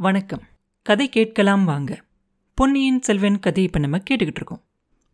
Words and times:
வணக்கம். 0.00 0.42
கதை 0.82 1.08
கேட்கலாம் 1.08 1.64
வாங்க. 1.64 2.02
பொன்னியின் 2.54 3.02
செல்வன் 3.02 3.38
கதை 3.38 3.64
இப்போ 3.64 3.78
நம்ம 3.78 3.98
கேட்டுக்கிட்டு 3.98 4.36
இருக்கோம். 4.36 4.62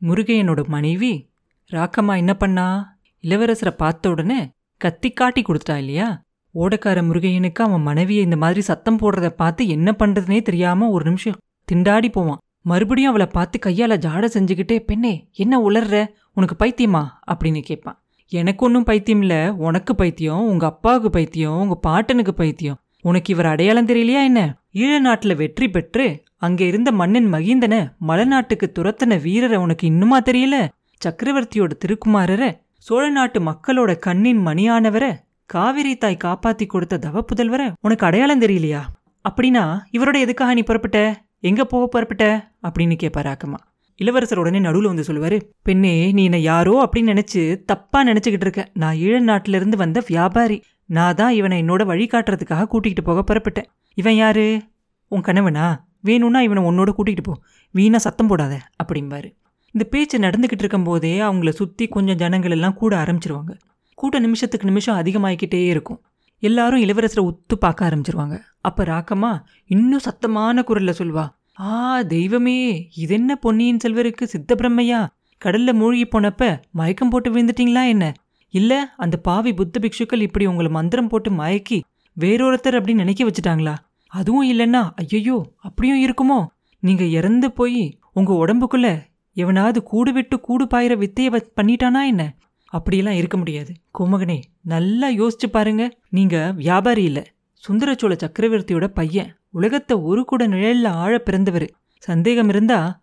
முருகையனோட 0.03 0.67
மனைவி 0.67 1.31
ராக்கம்மா 1.71 2.17
என்ன 2.17 2.35
பண்ணா? 2.35 2.97
இளவரசரை 3.23 3.71
பார்த்த 3.71 4.11
உடனே 4.11 4.51
கத்தி 4.77 5.11
காட்டி 5.11 5.43
கொடுத்தா 5.43 5.77
இல்லையா? 5.77 6.23
ஓடக்கார 6.55 7.03
முருகையனுக்கு 7.03 7.53
அவன் 7.53 7.83
மனைவியை 7.83 8.25
இந்த 8.25 8.37
மாதிரி 8.37 8.61
சத்தம் 8.61 8.99
போடுறத 8.99 9.29
பார்த்து 9.29 9.69
என்ன 9.69 9.95
பண்ணுறதுனே 9.99 10.43
தெரியாம 10.43 10.89
ஒரு 10.89 11.05
நிமிஷம் 11.05 11.39
திண்டாடி 11.73 12.09
போவான். 12.09 12.39
மறுபடியும் 12.63 13.11
அவளை 13.11 13.27
பார்த்து 13.27 13.59
கையால 13.67 13.99
ஜாட 13.99 14.25
செஞ்சுக்கிட்டே 14.25 14.79
பெண்ணே 14.79 15.29
என்ன 15.33 15.61
உளர்ற? 15.61 16.07
உனக்கு 16.35 16.65
பைத்தியமா? 16.65 17.07
அப்படின்னு 17.27 17.61
கேட்பான். 17.61 18.03
எனக்கு 18.29 18.67
ஒன்றும் 18.67 18.85
பைத்தியம் 18.85 19.21
இல்லை. 19.21 19.49
உனக்கு 19.49 19.95
பைத்தியம் 19.95 20.47
உங்க 20.47 20.67
அப்பாவுக்கு 20.67 21.11
பைத்தியம் 21.11 21.61
உங்க 21.61 21.81
பாட்டனுக்கு 21.89 22.31
பைத்தியம். 22.31 22.79
உனக்கு 23.05 23.33
இவர் 23.33 23.47
அடையாளம் 23.47 23.87
தெரியலையா 23.87 24.21
என்ன? 24.23 24.43
ஈழ 24.73 24.93
நாட்டுல 25.05 25.37
வெற்றி 25.37 25.71
பெற்று 25.71 26.05
அங்க 26.37 26.65
இருந்த 26.65 26.93
மன்னன் 26.93 27.33
மகிந்தன 27.33 27.75
மலைநாட்டுக்கு 28.09 28.67
துரத்தின 28.79 29.19
வீரரை 29.23 29.59
உனக்கு 29.59 29.87
இன்னுமா 29.87 30.21
தெரியல? 30.21 30.57
சக்கரவர்த்தியோட 31.01 31.73
திருக்குமாரரை 31.85 32.49
சோழ 32.79 33.11
நாட்டு 33.11 33.41
மக்களோட 33.41 33.99
கண்ணின் 33.99 34.41
மணியானவரை 34.47 35.11
காவிரி 35.51 35.97
தாய் 35.97 36.23
காப்பாத்தி 36.25 36.67
கொடுத்த 36.67 36.99
தவ 36.99 37.25
புதல்வரை 37.29 37.67
உனக்கு 37.81 38.07
அடையாளம் 38.07 38.41
தெரியலையா? 38.41 38.83
அப்படின்னா 39.29 39.65
இவரோட 39.93 40.17
எதுக்காக 40.19 40.55
நீ 40.55 40.63
புறப்பட்ட? 40.63 40.99
எங்க 41.41 41.65
போக 41.65 41.87
புறப்பட்ட? 41.87 42.27
அப்படின்னு 42.69 42.97
கேட்பாரு 43.03 43.31
ஆக்கமா 43.35 43.61
இளவரசர் 44.01 44.39
உடனே 44.39 44.59
நடுவுல 44.59 44.91
வந்து 44.91 45.09
சொல்லுவாரு 45.09 45.41
பெண்ணே 45.63 46.13
நீ 46.13 46.23
என்ன 46.25 46.39
யாரோ 46.39 46.75
அப்படின்னு 46.85 47.13
நினைச்சு 47.13 47.43
தப்பா 47.65 48.05
நினைச்சுக்கிட்டு 48.05 48.47
இருக்க. 48.47 48.63
நான் 48.75 48.97
ஈழ 48.97 49.21
நாட்டிலிருந்து 49.21 49.77
வந்த 49.77 50.03
வியாபாரி. 50.07 50.63
நான் 50.89 51.15
தான் 51.15 51.33
இவனை 51.33 51.63
என்னோட 51.63 51.85
வழி 51.85 52.07
காட்டுறதுக்காக 52.07 52.67
கூட்டிகிட்டு 52.73 53.03
போக 53.05 53.21
புறப்பட்டேன். 53.23 53.69
இவன் 53.95 54.15
யாரு? 54.15 54.63
உன் 55.09 55.21
கணவனா? 55.21 55.85
வேணும்னா 56.01 56.41
இவனை 56.41 56.63
உன்னோட 56.65 56.91
கூட்டிகிட்டு 56.97 57.23
போ. 57.23 57.35
வீணா 57.71 57.99
சத்தம் 57.99 58.27
போடாத 58.27 58.61
அப்படிம்பாரு. 58.83 59.29
இந்த 59.71 59.85
பேச்சு 59.85 60.19
நடந்துக்கிட்டு 60.19 60.65
இருக்கும்போதே 60.65 61.21
அவங்கள 61.21 61.49
சுற்றி 61.49 61.89
கொஞ்சம் 61.89 62.17
ஜனங்கள் 62.17 62.51
எல்லாம் 62.51 62.75
கூட 62.75 62.97
ஆரம்பிச்சிருவாங்க. 62.97 63.53
கூட்ட 63.95 64.19
நிமிஷத்துக்கு 64.19 64.67
நிமிஷம் 64.67 64.97
அதிகமாகிக்கிட்டே 64.97 65.67
இருக்கும். 65.67 66.01
எல்லாரும் 66.39 66.83
இளவரசரை 66.83 67.23
உத்து 67.31 67.55
பார்க்க 67.59 67.89
ஆரம்பிச்சிருவாங்க. 67.89 68.41
அப்போ 68.61 68.85
ராக்கம்மா 68.85 69.33
இன்னும் 69.67 70.05
சத்தமான 70.05 70.65
குரலில் 70.65 70.99
சொல்வா 70.99 71.25
ஆ 71.61 72.03
தெய்வமே 72.03 72.89
இதென்ன 72.97 73.37
பொன்னியின் 73.37 73.81
செல்வருக்கு 73.85 74.25
சித்த 74.25 74.55
பிரம்மையா 74.55 75.07
கடல்ல 75.45 75.73
மூழ்கி 75.73 76.05
போனப்ப 76.05 76.61
மயக்கம் 76.71 77.09
போட்டு 77.09 77.29
விழுந்துட்டீங்களா 77.31 77.83
என்ன? 77.87 78.13
இல்ல 78.55 78.73
அந்த 78.97 79.17
பாவி 79.17 79.55
புத்த 79.55 79.81
பிக்ஷுக்கள் 79.81 80.21
இப்படி 80.21 80.47
உங்களை 80.47 80.71
மந்திரம் 80.71 81.09
போட்டு 81.09 81.31
மயக்கி 81.31 81.79
வேறொருத்தர் 82.21 82.77
அப்படின்னு 82.77 83.03
நினைக்க 83.03 83.25
வச்சுட்டாங்களா? 83.25 83.75
அதுவும் 84.07 84.45
இல்லைன்னா 84.51 84.83
ஐயையோ 84.97 85.39
அப்படியும் 85.57 86.03
இருக்குமோ? 86.05 86.47
நீங்க 86.83 87.05
இறந்து 87.05 87.53
போய் 87.53 87.99
உங்க 88.13 88.33
உடம்புக்குள்ள 88.33 88.89
எவனாவது 89.37 89.83
கூடு 89.83 90.13
விட்டு 90.13 90.41
கூடு 90.41 90.65
பாயிற 90.65 90.95
வித்தைய 90.97 91.41
பண்ணிட்டானா 91.61 92.03
என்ன? 92.07 92.37
அப்படியெல்லாம் 92.73 93.15
இருக்க 93.15 93.37
முடியாது. 93.37 93.73
கோமகனே 93.99 94.39
நல்லா 94.63 95.09
யோசிச்சு 95.11 95.49
பாருங்க. 95.51 95.91
நீங்க 96.11 96.53
வியாபாரி 96.53 97.05
இல்ல. 97.05 97.21
சுந்தரச்சோழ 97.69 98.15
சக்கரவர்த்தியோட 98.17 98.87
பையன். 98.87 99.37
உலகத்தை 99.51 99.97
ஒரு 99.97 100.25
கூட 100.25 100.49
நிழல்ல 100.49 100.87
ஆழ 100.87 101.19
பிறந்தவர். 101.19 101.67
சந்தேகம் 101.99 102.49
இருந்தா 102.49 103.03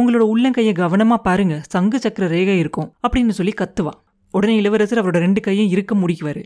உங்களோட 0.00 0.24
உள்ளங்கைய 0.34 0.72
கவனமா 0.82 1.16
பாருங்க. 1.16 1.56
சங்கு 1.68 2.00
சக்கர 2.00 2.28
ரேகை 2.28 2.58
இருக்கும் 2.58 2.92
அப்படின்னு 3.08 3.28
சொல்லி 3.28 3.52
கத்துவான். 3.56 4.00
உடனே 4.30 4.56
இளவரசர் 4.56 5.04
அவரோட 5.04 5.18
ரெண்டு 5.18 5.40
கையும் 5.40 5.68
இருக்க 5.68 5.94
முடிக்குவார். 5.94 6.42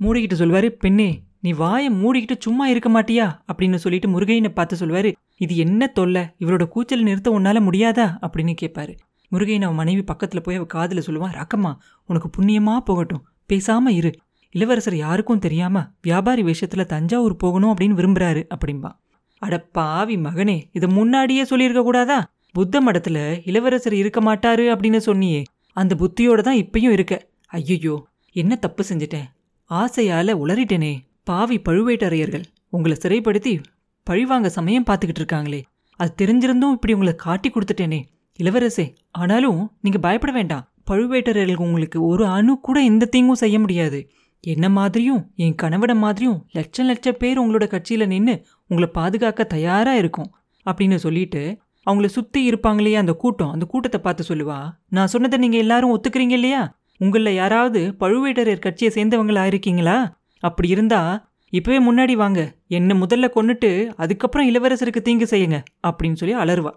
மூடிக்கிட்டு 0.00 0.34
சொல்வார் 0.34 0.76
பெண்ணே 0.76 1.22
நீ 1.40 1.52
வாயை 1.52 1.88
மூடிக்கிட்டு 1.90 2.36
சும்மா 2.38 2.68
இருக்க 2.68 2.88
மாட்டியா? 2.90 3.26
அப்படின்னு 3.52 3.74
சொல்லிட்டு 3.74 4.08
முருகையனை 4.08 4.48
பார்த்து 4.48 4.76
சொல்வார் 4.76 5.12
இது 5.36 5.56
என்ன 5.56 5.86
தொல்லை? 5.86 6.22
இவரோட 6.40 6.64
கூச்சல் 6.64 7.02
நிறுத்த 7.02 7.30
உன்னால 7.30 7.58
முடியாதா? 7.60 8.06
அப்படின்னு 8.22 8.54
கேட்பாரு 8.62 8.96
முருகையன் 9.32 9.62
அவன் 9.62 9.74
மனைவி 9.74 10.04
பக்கத்துல 10.12 10.40
போய் 10.40 10.56
அவள் 10.56 10.72
காதுல 10.74 11.02
சொல்லுவான் 11.06 11.36
ரக்கம்மா 11.36 11.72
உனக்கு 12.06 12.28
புண்ணியமா 12.36 12.78
போகட்டும். 12.78 13.24
பேசாமல் 13.46 13.94
இரு. 13.94 14.12
இளவரசர் 14.50 14.96
யாருக்கும் 14.96 15.38
தெரியாம 15.38 15.84
வியாபாரி 16.02 16.42
வேஷத்துல 16.42 16.84
தஞ்சாவூர் 16.84 17.36
போகணும் 17.36 17.74
அப்படின்னு 17.74 17.98
விரும்புறாரு 18.00 18.42
அப்படின்பா 18.54 18.90
அட 19.38 19.58
பாவி 19.58 20.16
மகனே 20.16 20.62
இதை 20.72 20.88
முன்னாடியே 20.88 21.44
சொல்லியிருக்க 21.44 21.82
கூடாதா? 21.82 22.18
புத்த 22.52 22.80
மடத்துல 22.80 23.40
இளவரசர் 23.44 23.94
இருக்க 23.94 24.20
மாட்டாரு 24.20 24.64
அப்படின்னு 24.74 25.00
சொன்னியே. 25.06 25.42
அந்த 25.72 25.94
புத்தியோட 25.94 26.40
தான் 26.40 26.56
இப்பயும் 26.56 26.96
இருக்க. 26.96 27.28
ஐயோ 27.46 28.06
என்ன 28.32 28.56
தப்பு 28.56 28.84
செஞ்சிட்டேன்? 28.88 29.28
ஆசையால 29.70 30.34
உளறிட்டேனே 30.44 30.98
பாவி 31.24 31.60
பழுவேட்டரையர்கள். 31.68 32.44
உங்களை 32.68 32.96
சிறைப்படுத்தி 33.00 33.62
பழிவாங்க 34.02 34.48
சமயம் 34.48 34.84
பார்த்துக்கிட்டு 34.90 35.22
இருக்காங்களே. 35.22 35.62
அது 35.96 36.12
தெரிஞ்சிருந்தும் 36.22 36.70
இப்படி 36.70 36.92
உங்களை 36.92 37.14
காட்டி 37.14 37.50
கொடுத்துட்டேனே. 37.50 38.02
இளவரசே 38.38 38.94
ஆனாலும் 39.10 39.72
நீங்க 39.80 39.98
பயப்பட 39.98 40.32
வேண்டாம். 40.32 40.66
பழுவேட்டரையர்கள் 40.90 41.64
உங்களுக்கு 41.66 42.06
ஒரு 42.06 42.26
அணு 42.26 42.60
கூட 42.60 42.80
எந்த 42.80 43.06
தீங்கும் 43.06 43.34
செய்ய 43.34 43.58
முடியாது. 43.58 44.10
என்ன 44.40 44.68
மாதிரியும் 44.68 45.32
என் 45.36 45.54
கணவட 45.54 45.94
மாதிரியும் 45.94 46.46
லட்சம் 46.52 46.86
லட்சம் 46.86 47.16
பேர் 47.18 47.40
உங்களோட 47.40 47.66
கட்சியில 47.74 48.06
நின்று 48.06 48.46
உங்களை 48.66 48.90
பாதுகாக்க 48.92 49.44
தயாரா 49.44 49.94
இருக்கும். 49.94 50.34
அப்படின்னு 50.66 50.94
சொல்லிட்டு 50.94 51.61
அவங்கள 51.90 52.06
சுத்தி 52.06 52.50
இருப்பாங்களே 52.50 52.92
அந்த 52.94 53.12
கூட்டம் 53.12 53.50
அந்த 53.50 53.66
கூட்டத்தை 53.66 54.00
பார்த்து 54.00 54.24
சொல்லுவா 54.28 54.58
நான் 54.88 55.06
சொன்னதை 55.06 55.38
நீங்க 55.38 55.56
எல்லாரும் 55.56 55.92
ஒத்துக்கிறீங்க 55.96 56.30
இல்லையா? 56.30 56.78
உங்கள 57.00 57.30
யாராவது 57.34 57.94
பழுவேட்டரையர் 58.00 58.58
கட்சியை 58.58 58.92
சேர்ந்தவங்களா 58.94 59.46
இருக்கீங்களா? 59.46 59.96
அப்படி 60.38 60.68
இருந்தா 60.68 61.30
இப்பவே 61.48 61.92
முன்னாடி 61.92 62.12
வாங்க. 62.12 62.54
என்னை 62.68 63.00
முதல்ல 63.00 63.28
கொன்னுட்டு 63.34 63.86
அதுக்கப்புறம் 63.96 64.48
இளவரசருக்கு 64.48 65.00
தீங்கு 65.00 65.26
செய்யுங்க 65.30 65.62
அப்படின்னு 65.88 66.14
சொல்லி 66.14 66.34
அலறுவா. 66.34 66.70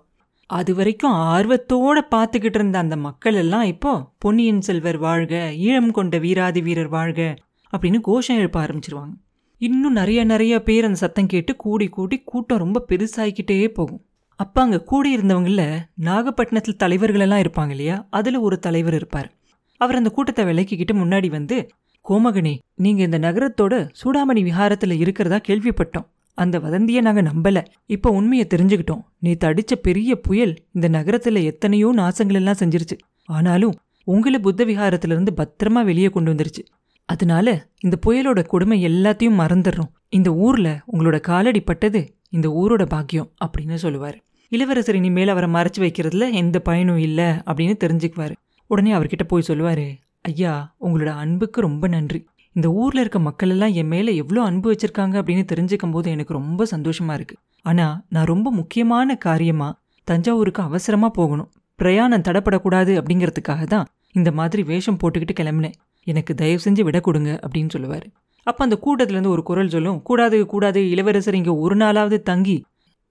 அது 0.50 0.76
வரைக்கும் 0.76 1.12
ஆர்வத்தோட 1.12 2.00
பார்த்துக்கிட்டு 2.16 2.60
இருந்த 2.62 2.78
அந்த 2.78 2.98
மக்கள் 2.98 3.34
எல்லாம் 3.34 3.64
இப்போ 3.64 4.12
பொன்னியின் 4.18 4.62
செல்வர் 4.62 4.98
வாழ்க 4.98 5.54
ஈழம் 5.58 5.92
கொண்ட 5.92 6.18
வீராதி 6.18 6.62
வீரர் 6.62 6.88
வாழ்க 6.88 7.36
அப்படின்னு 7.78 8.00
கோஷம் 8.02 8.38
எழுப்ப 8.38 8.66
ஆரம்பிச்சிருவாங்க. 8.66 9.14
இன்னும் 9.58 9.94
நிறைய 9.94 10.24
நிறைய 10.24 10.64
பேர் 10.64 10.84
அந்த 10.84 10.98
சத்தம் 10.98 11.26
கேட்டு 11.26 11.56
கூடி 11.56 11.88
கூடி 11.88 12.22
கூட்டம் 12.26 12.58
ரொம்ப 12.58 12.86
பெருசாகிக்கிட்டே 12.90 13.68
போகும். 13.68 14.06
அப்ப 14.36 14.62
அங்கே 14.62 14.80
கூடி 14.84 15.18
இருந்தவங்கள 15.18 15.80
நாகப்பட்டினத்தில் 15.96 16.82
தலைவர்களெல்லாம் 16.84 17.44
இருப்பாங்க 17.44 17.70
இல்லையா? 17.70 18.08
அதில் 18.10 18.38
ஒரு 18.38 18.60
தலைவர் 18.60 18.94
இருப்பார். 18.94 19.30
அவர் 19.78 19.96
அந்த 19.96 20.10
கூட்டத்தை 20.10 20.46
விலக்கிக்கிட்டு 20.46 20.94
முன்னாடி 20.94 21.30
வந்து 21.30 21.70
கோமகனி 22.06 22.58
நீங்கள் 22.76 23.06
இந்த 23.06 23.20
நகரத்தோட 23.20 23.90
சூடாமணி 24.04 24.42
விஹாரத்தில் 24.44 24.92
இருக்கிறதா 24.92 25.40
கேள்விப்பட்டோம். 25.48 26.08
அந்த 26.34 26.60
வதந்தியை 26.60 27.02
நாங்கள் 27.02 27.28
நம்பலை. 27.32 27.64
இப்போ 27.86 28.10
உண்மையை 28.10 28.48
தெரிஞ்சுக்கிட்டோம். 28.50 29.04
நீ 29.20 29.34
அடிச்ச 29.34 29.76
பெரிய 29.76 30.16
புயல் 30.16 30.56
இந்த 30.72 30.88
நகரத்தில் 30.88 31.36
எத்தனையோ 31.36 31.94
நாசங்கள் 31.96 32.34
எல்லாம் 32.34 32.60
செஞ்சிருச்சு. 32.60 32.98
ஆனாலும் 33.26 33.76
உங்களை 34.04 34.40
புத்த 34.40 34.66
விஹாரத்திலிருந்து 34.66 35.32
பத்திரமா 35.38 35.84
வெளியே 35.84 36.08
கொண்டு 36.08 36.34
வந்துருச்சு. 36.34 36.64
அதனால 37.06 37.68
இந்த 37.80 37.96
புயலோட 38.06 38.46
கொடுமை 38.46 38.86
எல்லாத்தையும் 38.88 39.40
மறந்துடுறோம் 39.40 39.92
இந்த 40.10 40.34
ஊரில் 40.34 40.80
உங்களோட 40.94 41.20
காலடி 41.20 41.60
பட்டது 41.60 42.02
இந்த 42.36 42.48
ஊரோட 42.62 42.84
பாக்கியம் 42.94 43.30
அப்படின்னு 43.46 43.78
சொல்லுவார். 43.86 44.18
இளவரசர் 44.52 44.98
இனிமேல் 45.00 45.32
அவரை 45.34 45.48
மறைச்சு 45.56 45.80
வைக்கிறதுல 45.84 46.26
எந்த 46.42 46.58
பயனும் 46.70 47.02
இல்லை 47.08 47.30
அப்படின்னு 47.50 47.76
தெரிஞ்சுக்குவாரு. 47.84 48.36
உடனே 48.70 48.92
அவர்கிட்ட 48.98 49.26
போய் 49.32 49.50
சொல்லுவார் 49.50 49.86
ஐயா 50.30 50.54
உங்களோட 50.86 51.12
அன்புக்கு 51.24 51.60
ரொம்ப 51.68 51.88
நன்றி. 51.96 52.20
இந்த 52.56 52.68
ஊரில் 52.82 53.02
இருக்க 53.04 53.20
மக்கள் 53.28 53.52
எல்லாம் 53.54 53.74
என் 53.80 53.90
மேலே 53.94 54.12
எவ்வளோ 54.22 54.42
அன்பு 54.50 54.68
வச்சுருக்காங்க 54.72 55.16
அப்படின்னு 55.22 55.44
தெரிஞ்சுக்கும் 55.52 55.94
போது 55.96 56.08
எனக்கு 56.16 56.34
ரொம்ப 56.38 56.66
சந்தோஷமாக 56.74 57.18
இருக்குது 57.20 57.42
ஆனால் 57.70 57.96
நான் 58.16 58.30
ரொம்ப 58.32 58.48
முக்கியமான 58.60 59.18
காரியமாக 59.28 59.78
தஞ்சாவூருக்கு 60.08 60.62
அவசரமாக 60.70 61.12
போகணும். 61.20 61.50
பிரயாணம் 61.80 62.26
தடப்படக்கூடாது 62.28 62.92
அப்படிங்கிறதுக்காக 63.00 63.64
தான் 63.74 63.88
இந்த 64.20 64.30
மாதிரி 64.40 64.62
வேஷம் 64.72 65.00
போட்டுக்கிட்டு 65.02 65.36
கிளம்பினேன். 65.40 65.76
எனக்கு 66.08 66.32
தயவு 66.42 66.62
செஞ்சு 66.66 66.82
விட 66.88 66.98
கொடுங்க 67.08 67.32
அப்படின்னு 67.46 67.74
சொல்லுவார். 67.76 68.06
அப்போ 68.48 68.62
அந்த 68.68 68.78
கூட்டத்துலேருந்து 68.86 69.34
ஒரு 69.36 69.44
குரல் 69.50 69.74
சொல்லும். 69.76 70.00
கூடாது 70.08 70.38
கூடாது 70.46 70.82
இளவரசர் 70.94 71.38
இங்கே 71.40 71.54
ஒரு 71.66 71.76
நாளாவது 71.76 72.18
தங்கி 72.30 72.58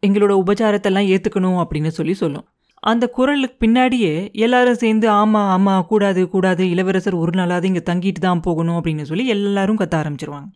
எங்களோட 0.02 0.32
உபச்சாரத்தெல்லாம் 0.42 1.08
ஏற்றுக்கணும் 1.14 1.58
அப்படின்னு 1.62 1.90
சொல்லி 1.98 2.14
சொல்லும். 2.22 2.44
அந்த 2.82 3.04
குரலுக்கு 3.16 3.56
பின்னாடியே 3.64 4.14
எல்லாரும் 4.46 4.80
சேர்ந்து 4.82 5.06
ஆமாம் 5.20 5.50
ஆமாம் 5.54 5.86
கூடாது 5.90 6.22
கூடாது 6.28 6.62
இளவரசர் 6.70 7.14
ஒரு 7.14 7.32
நாளாவது 7.38 7.68
இங்கே 7.70 7.82
தங்கிட்டு 7.90 8.20
தான் 8.26 8.40
போகணும் 8.40 8.78
அப்படின்னு 8.78 9.04
சொல்லி 9.10 9.24
எல்லாரும் 9.26 9.78
கத்த 9.80 9.94
ஆரம்பிச்சிருவாங்க. 10.00 10.48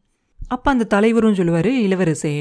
அப்போ 0.50 0.68
அந்த 0.70 0.88
தலைவரும் 0.94 1.38
சொல்லுவார் 1.38 1.70
இளவரசே 1.86 2.34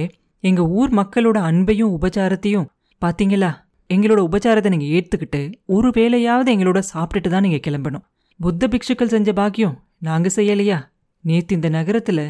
எங்கள் 0.43 0.69
ஊர் 0.79 0.91
மக்களோட 0.99 1.37
அன்பையும் 1.49 1.93
உபச்சாரத்தையும் 1.97 2.67
பார்த்தீங்களா 3.01 3.51
எங்களோட 3.89 4.19
உபச்சாரத்தை 4.27 4.69
நீங்கள் 4.73 4.93
ஏற்றுக்கிட்டு 4.97 5.41
ஒரு 5.75 5.89
வேளையாவது 5.97 6.49
எங்களோட 6.55 6.79
சாப்பிட்டுட்டு 6.93 7.29
தான் 7.29 7.45
நீங்கள் 7.47 7.65
கிளம்பணும். 7.67 8.05
புத்த 8.39 8.67
பிக்ஷுக்கள் 8.67 9.13
செஞ்ச 9.15 9.31
பாக்கியம் 9.33 9.75
நாங்கள் 10.07 10.35
செய்யலையா? 10.35 10.77
நேத்து 11.27 11.55
இந்த 11.55 11.69
நகரத்துல 11.69 12.21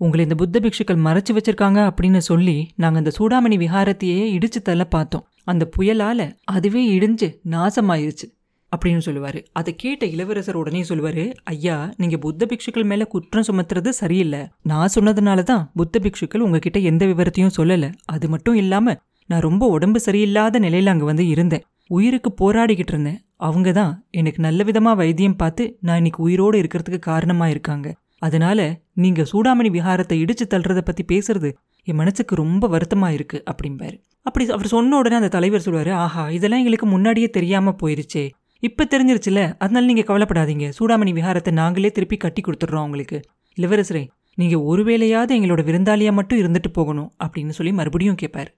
உங்களை 0.00 0.22
இந்த 0.26 0.36
புத்த 0.40 0.60
பிக்ஷுக்கள் 0.64 1.04
மறைச்சு 1.06 1.32
வச்சிருக்காங்க 1.36 1.78
அப்படின்னு 1.90 2.20
சொல்லி 2.30 2.56
நாங்க 2.82 2.98
அந்த 2.98 3.12
சூடாமணி 3.18 3.56
விஹாரத்தையே 3.62 4.20
இடிச்சு 4.36 4.60
தள்ள 4.62 4.82
பார்த்தோம். 4.94 5.24
அந்த 5.44 5.64
புயலால 5.76 6.26
அதுவே 6.54 6.82
இடிஞ்சு 6.96 7.28
நாசமாயிருச்சு 7.54 8.26
அப்படின்னு 8.72 9.02
சொல்லுவாரு. 9.06 9.40
அதை 9.52 9.72
கேட்ட 9.76 10.06
இளவரசர் 10.06 10.58
உடனே 10.60 10.80
சொல்லுவாரு 10.88 11.24
ஐயா 11.44 11.76
நீங்க 11.96 12.16
புத்த 12.24 12.48
பிக்ஷுக்கள் 12.50 12.88
மேல 12.90 13.04
குற்றம் 13.04 13.46
சுமத்துறது 13.48 13.92
சரியில்லை. 14.00 14.40
நான் 14.62 14.94
சொன்னதுனால 14.94 15.42
தான் 15.50 15.64
புத்த 15.74 16.00
பிக்ஷுக்கள் 16.04 16.44
உங்ககிட்ட 16.46 16.80
எந்த 16.90 17.06
விவரத்தையும் 17.06 17.56
சொல்லல. 17.58 17.86
அது 18.14 18.28
மட்டும் 18.28 18.54
இல்லாம 18.54 18.96
நான் 19.30 19.46
ரொம்ப 19.48 19.64
உடம்பு 19.76 20.00
சரியில்லாத 20.06 20.60
நிலையில 20.66 20.92
அங்க 20.94 21.04
வந்து 21.04 21.26
இருந்தேன். 21.26 21.64
உயிருக்கு 21.96 22.30
போராடிக்கிட்டு 22.40 22.94
இருந்தேன். 22.94 23.18
அவங்க 23.36 23.72
தான் 23.72 23.92
எனக்கு 24.10 24.40
நல்ல 24.42 24.64
விதமா 24.64 24.92
வைத்தியம் 24.96 25.36
பார்த்து 25.36 25.64
நான் 25.80 25.96
இன்னைக்கு 25.96 26.22
உயிரோடு 26.22 26.56
இருக்கிறதுக்கு 26.62 27.00
காரணமா 27.12 27.48
இருக்காங்க. 27.48 27.88
அதனால 28.22 28.60
நீங்க 28.94 29.22
சூடாமணி 29.32 29.70
விஹாரத்தை 29.70 30.16
இடிச்சு 30.22 30.44
தள்ளுறதை 30.50 30.80
பத்தி 30.80 31.04
பேசுறது 31.12 31.50
என் 31.86 31.96
மனசுக்கு 31.96 32.34
ரொம்ப 32.34 32.68
வருத்தமா 32.68 33.08
இருக்கு 33.08 33.42
அப்படிம்பாரு. 33.50 33.96
அப்படி 34.22 34.50
அவர் 34.50 34.66
சொன்ன 34.66 34.96
உடனே 34.96 35.16
அந்த 35.16 35.28
தலைவர் 35.28 35.64
சொல்லுவாரு 35.64 35.92
ஆஹா 35.92 36.30
இதெல்லாம் 36.30 36.58
எங்களுக்கு 36.58 36.86
முன்னாடியே 36.86 37.30
தெரியாம 37.30 37.74
போயிருச்சே. 37.82 38.24
இப்ப 38.62 38.84
தெரிஞ்சிருச்சுல 38.84 39.40
அதனால 39.58 39.86
நீங்க 39.86 40.04
கவலைப்படாதீங்க. 40.08 40.72
சூடாமணி 40.78 41.12
விஹாரத்தை 41.12 41.50
நாங்களே 41.50 41.90
திருப்பி 41.90 42.16
கட்டி 42.16 42.42
கொடுத்துட்றோம் 42.42 42.86
உங்களுக்கு. 42.88 43.18
இளவரசரே 43.58 44.08
நீங்க 44.34 44.56
ஒருவேளையாவது 44.58 45.32
எங்களோட 45.36 45.62
விருந்தாளியா 45.68 46.12
மட்டும் 46.12 46.38
இருந்துட்டு 46.38 46.70
போகணும் 46.72 47.12
அப்படின்னு 47.24 47.48
சொல்லி 47.48 47.72
மறுபடியும் 47.72 48.18
கேட்பாரு 48.22 48.50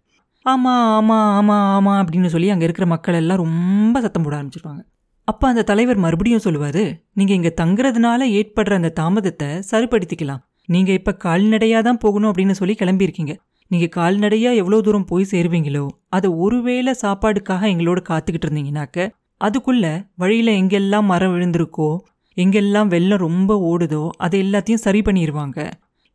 ஆமா 0.46 0.72
ஆமா 0.98 1.16
ஆமா 1.38 1.56
ஆமா 1.76 1.94
அப்படின்னு 2.02 2.26
சொல்லி 2.26 2.50
அங்க 2.50 2.64
இருக்கிற 2.64 2.86
மக்கள் 2.86 3.14
எல்லாம் 3.14 3.36
ரொம்ப 3.36 4.00
சத்தம் 4.00 4.22
போட 4.22 4.34
ஆரம்பிச்சிருவாங்க. 4.36 4.82
அப்ப 5.30 5.48
அந்த 5.50 5.62
தலைவர் 5.70 6.02
மறுபடியும் 6.04 6.44
சொல்லுவாரு 6.44 6.84
நீங்க 7.18 7.32
இங்க 7.38 7.50
தங்குறதுனால 7.60 8.20
ஏற்படுற 8.38 8.72
அந்த 8.80 8.92
தாமதத்தை 9.00 9.48
சரிப்படுத்திக்கலாம். 9.70 10.42
நீங்க 10.74 10.90
இப்ப 10.98 11.14
கால்நடையா 11.24 11.78
தான் 11.88 12.00
போகணும் 12.04 12.30
அப்படின்னு 12.30 12.54
சொல்லி 12.58 12.74
கிளம்பியிருக்கீங்க. 12.82 13.34
நீங்க 13.70 13.86
கால்நடையா 13.96 14.50
எவ்வளவு 14.60 14.84
தூரம் 14.86 15.08
போய் 15.10 15.30
சேருவீங்களோ 15.32 15.82
அதை 16.16 16.28
ஒருவேளை 16.44 16.92
சாப்பாடுக்காக 17.02 17.62
எங்களோட 17.72 18.00
காத்துக்கிட்டு 18.08 18.46
இருந்தீங்கன்னாக்க 18.48 19.06
அதுக்குள்ள 19.40 19.84
வழியில 20.22 20.50
எங்கெல்லாம் 20.60 21.06
மரம் 21.12 21.34
விழுந்திருக்கோ 21.34 21.90
எங்கெல்லாம் 22.36 22.90
வெள்ளம் 22.94 23.22
ரொம்ப 23.26 23.52
ஓடுதோ 23.70 24.02
அதை 24.24 24.38
எல்லாத்தையும் 24.44 24.84
சரி 24.86 25.00
பண்ணிடுவாங்க 25.06 25.60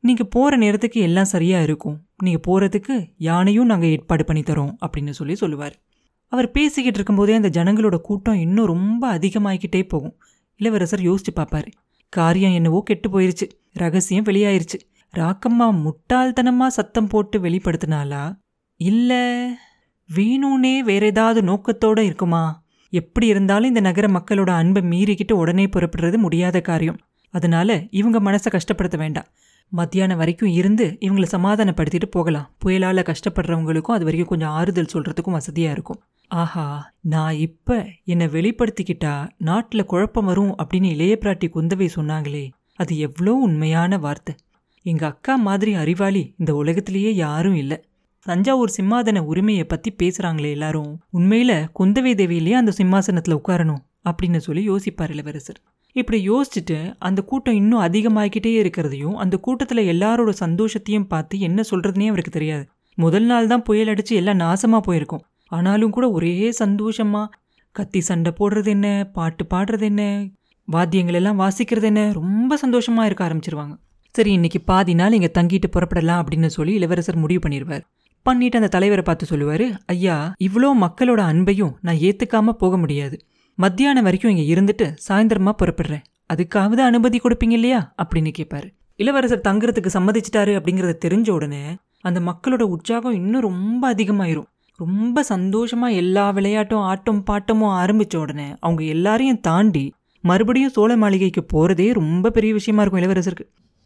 நீங்க 0.04 0.24
போற 0.34 0.52
நேரத்துக்கு 0.64 1.00
எல்லாம் 1.08 1.32
சரியா 1.32 1.60
இருக்கும். 1.68 1.96
நீங்க 2.24 2.40
போறதுக்கு 2.48 2.96
யானையும் 3.28 3.70
நாங்க 3.72 3.86
ஏற்பாடு 3.94 4.24
பண்ணி 4.26 4.44
தரோம் 4.50 4.74
அப்படின்னு 4.86 5.14
சொல்லி 5.20 5.36
சொல்லுவார். 5.36 5.76
அவர் 6.36 6.48
பேசிக்கிட்டு 6.52 7.00
இருக்கும்போதே 7.00 7.34
அந்த 7.34 7.50
ஜனங்களோட 7.58 7.98
கூட்டம் 7.98 8.40
இன்னும் 8.40 8.72
ரொம்ப 8.74 9.04
அதிகமாகிக்கிட்டே 9.18 9.82
போகும். 9.88 10.16
இளவரசர் 10.60 11.08
யோசிச்சு 11.10 11.32
பார்ப்பாரு 11.36 11.70
காரியம் 12.14 12.54
என்னவோ 12.54 12.80
கெட்டு 12.86 13.08
போயிருச்சு. 13.10 13.46
ரகசியம் 13.74 14.26
வெளியாயிருச்சு. 14.26 14.78
ராக்கம்மா 15.14 15.68
முட்டாள்தனமா 15.84 16.68
சத்தம் 16.68 17.08
போட்டு 17.08 17.38
வெளிப்படுத்தினாலா 17.40 18.24
இல்ல 18.80 19.12
வேணும்னே 20.10 20.74
வேற 20.80 21.04
ஏதாவது 21.06 21.40
நோக்கத்தோட 21.42 22.00
இருக்குமா? 22.00 22.44
எப்படி 22.94 23.28
இருந்தாலும் 23.28 23.68
இந்த 23.68 23.80
நகர 23.80 24.08
மக்களோட 24.08 24.52
அன்பை 24.52 24.82
மீறிக்கிட்டு 24.84 25.34
உடனே 25.34 25.66
புறப்படுறது 25.66 26.18
முடியாத 26.18 26.62
காரியம். 26.62 27.00
அதனால 27.34 27.70
இவங்க 27.90 28.18
மனசை 28.20 28.50
கஷ்டப்படுத்த 28.50 28.98
வேண்டாம். 28.98 29.30
மத்தியானம் 29.72 30.18
வரைக்கும் 30.18 30.50
இருந்து 30.50 30.86
இவங்களை 31.00 31.28
சமாதானப்படுத்திட்டு 31.32 32.08
போகலாம். 32.12 32.50
புயலால் 32.66 33.08
கஷ்டப்படுறவங்களுக்கும் 33.10 33.96
அது 33.98 34.08
வரைக்கும் 34.08 34.32
கொஞ்சம் 34.34 34.50
ஆறுதல் 34.50 34.92
சொல்கிறதுக்கும் 34.94 35.38
வசதியாக 35.38 35.76
இருக்கும். 35.78 36.02
ஆஹா 36.28 36.92
நான் 37.02 37.36
இப்ப 37.36 37.86
என்னை 38.06 38.28
வெளிப்படுத்திக்கிட்டா 38.28 39.30
நாட்டுல 39.46 39.84
குழப்பம் 39.84 40.26
வரும் 40.26 40.56
அப்படின்னு 40.58 40.84
இளைய 40.84 41.18
பிராட்டி 41.22 41.50
குந்தவை 41.56 41.88
சொன்னாங்களே. 41.96 42.50
அது 42.76 42.98
எவ்வளோ 42.98 43.34
உண்மையான 43.34 43.98
வார்த்தை. 43.98 44.36
எங்க 44.82 45.06
அக்கா 45.06 45.36
மாதிரி 45.36 45.74
அறிவாளி 45.74 46.34
இந்த 46.38 46.56
உலகத்திலேயே 46.56 47.16
யாரும் 47.16 47.56
இல்லை. 47.56 47.84
தஞ்சாவூர் 48.22 48.74
சிம்மாதன 48.82 49.20
உரிமையை 49.20 49.64
பத்தி 49.64 49.96
பேசுறாங்களே 50.04 50.50
எல்லாரும். 50.50 51.02
உண்மையில 51.14 51.68
குந்தவை 51.80 52.14
தேவியிலேயே 52.16 52.52
அந்த 52.52 52.72
சிம்மாசனத்துல 52.78 53.40
உட்காரணும் 53.44 53.84
அப்படின்னு 54.10 54.38
சொல்லி 54.38 54.70
யோசிப்பார் 54.70 55.10
இளவரசர். 55.10 55.62
இப்படி 55.92 56.30
யோசிச்சுட்டு 56.30 56.96
அந்த 57.00 57.22
கூட்டம் 57.22 57.56
இன்னும் 57.56 57.82
அதிகமாகிக்கிட்டே 57.82 58.54
இருக்கிறதையும் 58.64 59.14
அந்த 59.14 59.38
கூட்டத்தில் 59.38 59.90
எல்லாரோட 59.92 60.34
சந்தோஷத்தையும் 60.40 61.08
பார்த்து 61.08 61.40
என்ன 61.40 61.62
சொல்கிறதுனே 61.72 62.08
அவருக்கு 62.08 62.32
தெரியாது. 62.32 62.68
முதல் 62.96 63.24
நாள் 63.24 63.48
தான் 63.48 63.64
புயல் 63.64 63.88
அடித்து 63.88 64.16
எல்லாம் 64.16 64.40
நாசமாக 64.40 64.80
போயிருக்கும். 64.80 65.26
ஆனாலும் 65.56 65.96
கூட 65.96 66.06
ஒரே 66.12 66.36
சந்தோஷமா 66.64 67.24
கத்தி 67.76 68.02
சண்டை 68.02 68.32
போடுறது 68.40 68.72
என்ன? 68.76 68.88
பாட்டு 69.14 69.44
பாடுறது 69.54 69.86
என்ன? 69.92 70.04
வாத்தியங்கள் 70.68 71.18
எல்லாம் 71.20 71.40
வாசிக்கிறது 71.40 71.88
என்ன? 71.92 72.04
ரொம்ப 72.12 72.58
சந்தோஷமா 72.64 73.04
இருக்க 73.06 73.24
ஆரம்பிச்சிருவாங்க. 73.28 73.74
சரி 74.16 74.32
இன்னைக்கு 74.32 74.60
பாதி 74.62 74.94
நாள் 74.94 75.16
இங்கே 75.18 75.30
தங்கிட்டு 75.38 75.68
புறப்படலாம் 75.72 76.22
அப்படின்னு 76.22 76.50
சொல்லி 76.58 76.74
இளவரசர் 76.74 77.24
முடிவு 77.24 77.42
பண்ணிடுவார். 77.46 77.84
பண்ணிட்டு 78.26 78.58
அந்த 78.58 78.70
தலைவரை 78.76 79.04
பார்த்து 79.04 79.26
சொல்லுவார் 79.26 79.66
ஐயா 79.86 80.16
இவ்வளோ 80.44 80.70
மக்களோட 80.84 81.22
அன்பையும் 81.32 81.74
நான் 81.82 82.02
ஏற்றுக்காமல் 82.08 82.62
போக 82.62 82.78
முடியாது. 82.78 83.18
மத்தியானம் 83.58 84.04
வரைக்கும் 84.04 84.32
இங்கே 84.34 84.46
இருந்துட்டு 84.54 84.88
சாயந்தரமாக 85.08 85.56
புறப்படுறேன். 85.62 86.06
அதுக்காவது 86.34 86.82
அனுமதி 86.90 87.18
கொடுப்பீங்க 87.18 87.56
இல்லையா? 87.58 87.82
அப்படின்னு 88.04 88.32
கேட்பாரு. 88.40 88.70
இளவரசர் 89.00 89.46
தங்குறதுக்கு 89.48 89.90
சம்மதிச்சிட்டாரு 89.98 90.54
அப்படிங்கிறத 90.60 90.96
தெரிஞ்ச 91.06 91.30
உடனே 91.30 91.64
அந்த 92.02 92.20
மக்களோட 92.30 92.64
உற்சாகம் 92.76 93.18
இன்னும் 93.22 93.42
ரொம்ப 93.42 93.84
அதிகமாயிரும். 93.94 94.50
ரொம்ப 94.76 95.26
சந்தோஷமா 95.30 95.96
எல்லா 95.96 96.32
விளையாட்டும் 96.32 96.84
ஆட்டம் 96.84 97.24
பாட்டமும் 97.24 97.76
ஆரம்பிச்ச 97.76 98.16
உடனே 98.16 98.48
அவங்க 98.60 98.84
எல்லாரையும் 98.84 99.40
தாண்டி 99.40 99.94
மறுபடியும் 100.22 100.70
சோழ 100.70 100.98
மாளிகைக்கு 100.98 101.42
போறதே 101.54 101.94
ரொம்ப 101.94 102.30
பெரிய 102.30 102.54
விஷயமா 102.54 102.82
இருக்கும் 102.82 103.02
இளவரசருக்கு. 103.02 103.46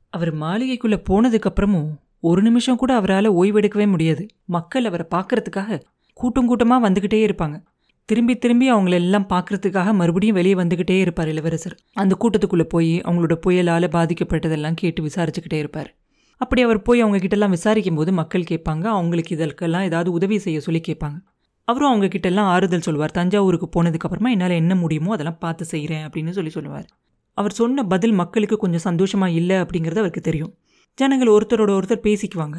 அவர் 0.10 0.36
மாளிகைக்குள்ள 0.36 0.96
போனதுக்கு 1.10 1.50
அப்புறமும் 1.50 1.90
ஒரு 2.20 2.42
நிமிஷம் 2.42 2.78
கூட 2.78 2.94
அவரால் 2.94 3.34
ஓய்வெடுக்கவே 3.34 3.88
முடியாது. 3.88 4.26
மக்கள் 4.46 4.86
அவரை 4.86 5.06
பார்க்கறதுக்காக 5.16 5.82
கூட்டம் 6.14 6.48
கூட்டமாக 6.48 6.90
வந்துக்கிட்டே 6.90 7.20
இருப்பாங்க. 7.28 7.64
திரும்பி 8.06 8.38
திரும்பி 8.38 8.74
அவங்கள 8.74 8.92
எல்லாம் 8.92 9.28
பார்க்கறதுக்காக 9.30 9.94
மறுபடியும் 9.94 10.36
வெளியே 10.36 10.54
வந்துக்கிட்டே 10.54 11.00
இருப்பார் 11.00 11.28
இளவரசர். 11.28 11.78
அந்த 11.94 12.18
கூட்டத்துக்குள்ளே 12.20 12.64
போய் 12.64 13.02
அவங்களோட 13.02 13.36
புயலால் 13.48 13.94
பாதிக்கப்பட்டதெல்லாம் 13.96 14.74
கேட்டு 14.74 15.04
விசாரிச்சுக்கிட்டே 15.04 15.54
இருப்பார். 15.54 15.96
அப்படி 16.42 16.62
அவர் 16.62 16.82
போய் 16.82 17.02
அவங்க 17.02 17.18
கிட்டலாம் 17.18 17.50
விசாரிக்கும் 17.50 17.96
போது 17.96 18.12
மக்கள் 18.12 18.42
கேட்பாங்க. 18.42 18.84
அவங்களுக்கு 18.84 19.36
இதற்கெல்லாம் 19.36 19.84
ஏதாவது 19.84 20.12
உதவி 20.12 20.40
செய்ய 20.40 20.60
சொல்லி 20.60 20.82
கேட்பாங்க. 20.88 21.18
அவரும் 21.66 21.90
அவங்க 21.90 22.08
கிட்ட 22.08 22.42
ஆறுதல் 22.42 22.82
சொல்வார். 22.82 23.12
தஞ்சாவூருக்கு 23.12 23.68
போனதுக்கப்புறமா 23.76 24.30
என்னால் 24.30 24.50
என்ன 24.50 24.76
முடியுமோ 24.76 25.12
அதெல்லாம் 25.12 25.38
பார்த்து 25.38 25.66
செய்கிறேன் 25.66 26.10
அப்படின்னு 26.10 26.30
சொல்லி 26.30 26.50
சொல்லுவார். 26.50 26.86
அவர் 27.34 27.52
சொன்ன 27.52 27.84
பதில் 27.84 28.12
மக்களுக்கு 28.12 28.58
கொஞ்சம் 28.58 28.80
சந்தோஷமாக 28.80 29.32
இல்லை 29.32 29.56
அப்படிங்கிறது 29.56 29.98
அவருக்கு 29.98 30.22
தெரியும். 30.22 30.56
ஜனங்கள் 30.94 31.28
ஒருத்தரோட 31.28 31.72
ஒருத்தர் 31.80 32.06
பேசிக்குவாங்க. 32.08 32.58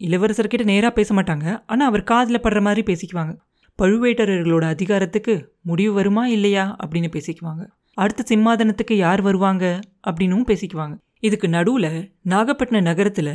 இளவரசர்கிட்ட 0.00 0.64
நேராக 0.64 0.92
பேச 0.92 1.14
மாட்டாங்க. 1.14 1.62
ஆனால் 1.66 1.88
அவர் 1.88 2.02
காதில் 2.02 2.40
படுற 2.40 2.60
மாதிரி 2.60 2.82
பேசிக்குவாங்க. 2.92 3.36
பழுவேட்டரர்களோட 3.82 4.62
அதிகாரத்துக்கு 4.62 5.52
முடிவு 5.62 5.92
வருமா 5.92 6.26
இல்லையா 6.26 6.76
அப்படின்னு 6.84 7.10
பேசிக்குவாங்க. 7.16 7.66
அடுத்த 7.94 8.36
சிம்மாதனத்துக்கு 8.36 8.92
யார் 8.92 9.22
வருவாங்க 9.22 9.80
அப்படின்னும் 10.10 10.46
பேசிக்குவாங்க. 10.46 11.00
இதுக்கு 11.22 11.48
நடுவில் 11.48 11.90
நாகப்பட்டினம் 12.22 12.86
நகரத்தில் 12.90 13.34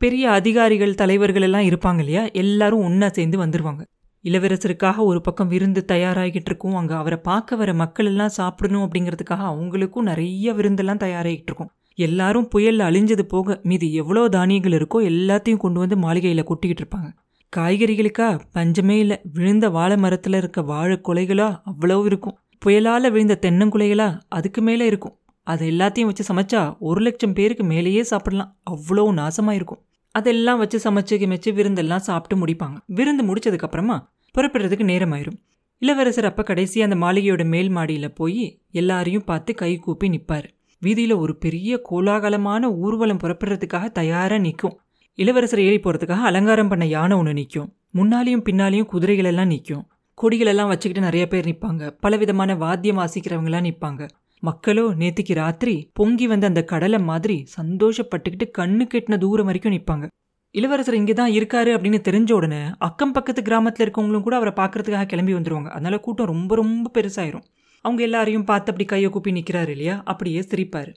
பெரிய 0.00 0.24
அதிகாரிகள் 0.30 0.94
தலைவர்கள் 0.94 1.42
எல்லாம் 1.42 1.68
இருப்பாங்க 1.68 1.98
இல்லையா? 1.98 2.22
எல்லாரும் 2.32 2.82
ஒன்றா 2.82 3.08
சேர்ந்து 3.08 3.36
வந்துடுவாங்க 3.44 3.82
இளவரசருக்காக 4.24 4.98
ஒரு 5.04 5.20
பக்கம் 5.20 5.48
விருந்து 5.48 5.80
தயாராகிட்டு 5.88 6.50
இருக்கும். 6.50 6.74
அங்கே 6.74 6.94
அவரை 6.94 7.18
பார்க்க 7.18 7.56
வர 7.56 7.70
மக்கள் 7.74 8.06
எல்லாம் 8.06 8.28
சாப்பிடணும் 8.28 8.84
அப்படிங்கிறதுக்காக 8.86 9.44
அவங்களுக்கும் 9.52 10.08
நிறைய 10.10 10.52
விருந்தெல்லாம் 10.52 11.02
தயாராகிட்டு 11.04 11.50
இருக்கும். 11.50 11.70
எல்லாரும் 11.98 12.48
புயலில் 12.48 12.86
அழிஞ்சது 12.88 13.24
போக 13.34 13.60
மீதி 13.62 13.94
எவ்வளோ 13.94 14.28
தானியங்கள் 14.28 14.76
இருக்கோ 14.78 14.98
எல்லாத்தையும் 15.10 15.62
கொண்டு 15.64 15.78
வந்து 15.78 15.96
மாளிகையில் 15.96 16.48
கொட்டிக்கிட்டு 16.50 16.82
இருப்பாங்க. 16.84 17.08
காய்கறிகளுக்கா 17.52 18.28
பஞ்சமே 18.52 18.96
இல்லை. 18.98 19.16
விழுந்த 19.36 19.66
வாழை 19.70 19.96
மரத்தில் 19.96 20.32
இருக்க 20.32 20.62
வாழை 20.62 20.96
கொலைகளா 21.08 21.48
அவ்வளோ 21.70 22.04
இருக்கும். 22.04 22.36
புயலால் 22.64 23.12
விழுந்த 23.14 23.38
தென்னங்குலைகளா 23.46 24.08
அதுக்கு 24.28 24.62
மேலே 24.62 24.86
இருக்கும். 24.86 25.16
அதை 25.46 25.64
எல்லாத்தையும் 25.72 26.10
வச்சு 26.10 26.24
சமைச்சா 26.28 26.60
ஒரு 26.78 27.00
லட்சம் 27.00 27.34
பேருக்கு 27.34 27.64
மேலேயே 27.64 28.02
சாப்பிடலாம். 28.02 28.50
அவ்வளோ 28.70 29.04
நாசமாக 29.20 29.58
இருக்கும் 29.58 29.82
அதெல்லாம் 30.14 30.58
வச்சு 30.58 30.78
சமைச்சு 30.84 31.14
கிமைச்சு 31.22 31.50
விருந்தெல்லாம் 31.52 32.06
சாப்பிட்டு 32.08 32.36
முடிப்பாங்க. 32.42 32.76
விருந்து 32.86 33.22
முடிச்சதுக்கப்புறமா 33.28 33.96
புறப்படுறதுக்கு 34.34 34.86
நேரமாயிரும். 34.92 35.38
இளவரசர் 35.82 36.24
அப்போ 36.24 36.42
கடைசி 36.42 36.82
அந்த 36.82 36.96
மாளிகையோட 36.96 37.42
மேல் 37.44 37.68
மாடியில் 37.68 38.14
போய் 38.14 38.44
எல்லாரையும் 38.72 39.24
பார்த்து 39.24 39.54
கை 39.54 39.72
கூப்பி 39.76 40.08
நிற்பார் 40.08 40.46
வீதியில் 40.82 41.14
ஒரு 41.14 41.32
பெரிய 41.36 41.80
கோலாகலமான 41.90 42.70
ஊர்வலம் 42.76 43.20
புறப்படுறதுக்காக 43.22 43.86
தயாராக 43.90 44.38
நிற்கும் 44.38 44.74
இளவரசர் 45.18 45.58
ஏறி 45.58 45.78
போகிறதுக்காக 45.78 46.24
அலங்காரம் 46.24 46.68
பண்ண 46.68 46.84
யானை 46.86 47.16
ஒன்று 47.16 47.32
நிற்கும் 47.32 47.68
முன்னாலேயும் 47.98 48.44
பின்னாலையும் 48.48 48.88
குதிரைகளெல்லாம் 48.92 49.46
நிற்கும் 49.46 49.84
கொடிகளெல்லாம் 50.18 50.68
வச்சுக்கிட்டு 50.68 51.00
நிறைய 51.00 51.24
பேர் 51.28 51.46
நிற்பாங்க 51.46 51.90
பலவிதமான 52.00 52.54
வாத்தியம் 52.54 52.98
வாசிக்கிறவங்களாம் 52.98 53.66
நிற்பாங்க 53.66 54.02
மக்களோ 54.42 54.84
நேத்திக்கு 54.98 55.34
ராத்திரி 55.34 55.74
பொங்கி 55.92 56.26
வந்த 56.26 56.46
அந்த 56.46 56.64
கடலை 56.64 56.98
மாதிரி 57.00 57.36
சந்தோஷப்பட்டுக்கிட்டு 57.56 58.46
கண்ணு 58.58 58.84
கெட்டின 58.94 59.18
தூரம் 59.18 59.46
வரைக்கும் 59.46 59.72
நிற்பாங்க 59.72 60.06
இளவரசர் 60.54 60.94
இங்கே 60.94 61.12
தான் 61.12 61.32
இருக்காரு 61.32 61.70
அப்படின்னு 61.76 61.98
தெரிஞ்ச 62.08 62.32
உடனே 62.32 62.60
அக்கம் 62.78 63.12
பக்கத்து 63.12 63.42
கிராமத்தில் 63.42 63.84
இருக்கவங்களும் 63.86 64.22
கூட 64.22 64.36
அவரை 64.36 64.52
பார்க்கறதுக்காக 64.56 65.06
கிளம்பி 65.06 65.34
வந்துருவாங்க. 65.34 65.68
அதனால 65.68 65.96
கூட்டம் 65.98 66.26
ரொம்ப 66.26 66.54
ரொம்ப 66.54 66.90
பெருசாயிரும். 66.94 67.44
அவங்க 67.84 68.02
எல்லாரையும் 68.02 68.44
பார்த்து 68.44 68.70
அப்படி 68.72 68.84
கையை 68.84 69.10
கூப்பி 69.10 69.32
நிற்கிறாரு 69.32 69.68
இல்லையா? 69.68 69.96
அப்படியே 70.04 70.40
சிரிப்பார். 70.40 70.92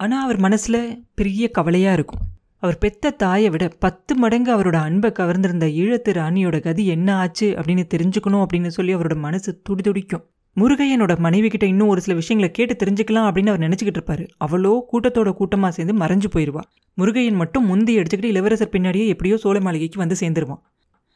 ஆனால் 0.00 0.24
அவர் 0.24 0.36
மனசில் 0.36 0.80
பெரிய 1.14 1.50
கவலையாக 1.50 1.94
இருக்கும். 1.94 2.24
அவர் 2.58 2.78
பெத்த 2.78 3.10
தாயை 3.10 3.50
விட 3.50 3.64
பத்து 3.78 4.12
மடங்கு 4.14 4.50
அவரோட 4.56 4.78
அன்பை 4.80 5.12
கவர்ந்திருந்த 5.12 5.66
ஈழத்து 5.66 6.12
ராணியோட 6.12 6.60
கதி 6.60 6.86
என்ன 6.86 7.16
ஆச்சு 7.16 7.48
அப்படின்னு 7.58 7.84
தெரிஞ்சுக்கணும் 7.94 8.44
அப்படின்னு 8.44 8.66
சொல்லி 8.66 8.94
அவரோட 8.94 9.16
மனசு 9.16 9.50
துடி 9.62 9.82
துடிக்கும் 9.82 10.24
முருகையனோட 10.60 11.12
மனைவி 11.18 11.48
கிட்ட 11.48 11.66
இன்னும் 11.66 11.88
ஒரு 11.88 12.00
சில 12.00 12.14
விஷயங்களை 12.14 12.54
கேட்டு 12.54 12.74
தெரிஞ்சுக்கலாம் 12.80 13.26
அப்படின்னு 13.28 13.52
அவர் 13.52 13.64
நினைச்சுக்கிட்டு 13.66 14.00
இருப்பாரு. 14.00 14.24
அவளோ 14.36 14.72
கூட்டத்தோட 14.92 15.30
கூட்டமா 15.40 15.68
சேர்ந்து 15.68 15.94
மறைஞ்சு 16.04 16.28
போயிடுவா 16.34 16.62
முருகையன் 16.98 17.40
மட்டும் 17.42 17.66
முந்தி 17.66 17.92
அடிச்சுக்கிட்டு 17.98 18.32
இளவரசர் 18.32 18.72
பின்னாடியே 18.72 19.06
எப்படியோ 19.06 19.36
சோழ 19.36 19.60
மாளிகைக்கு 19.60 19.98
வந்து 19.98 20.16
சேர்ந்துருவான். 20.20 20.62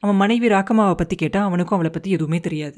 அவன் 0.02 0.16
மனைவி 0.16 0.48
ராக்கமாவை 0.48 0.94
பத்தி 0.94 1.16
கேட்டா 1.16 1.40
அவனுக்கும் 1.44 1.76
அவளை 1.78 1.90
பத்தி 1.94 2.10
எதுவுமே 2.10 2.40
தெரியாது. 2.40 2.76